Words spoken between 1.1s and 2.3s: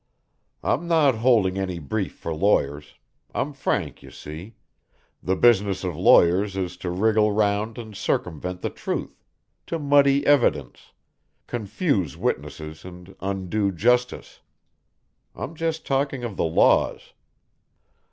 holding any brief